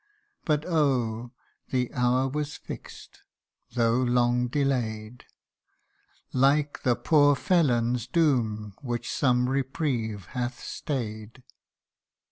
But 0.45 0.65
oh! 0.67 1.31
the 1.69 1.93
hour 1.93 2.27
was 2.27 2.55
fix'd 2.57 3.19
though 3.75 3.97
long 3.97 4.47
delay 4.47 5.11
'd; 5.11 5.25
Like 6.33 6.81
the 6.81 6.95
poor 6.95 7.35
felon's 7.35 8.07
doom, 8.07 8.73
which 8.81 9.11
some 9.13 9.47
reprieve 9.47 10.25
hath 10.29 10.59
stay'd. 10.59 11.43